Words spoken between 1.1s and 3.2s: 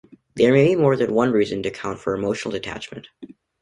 one reason to account for emotional detachment.